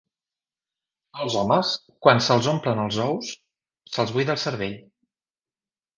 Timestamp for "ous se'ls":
3.05-4.15